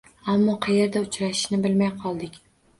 [0.33, 2.45] Ammo qayerda uchrashishni bilmay qoldik.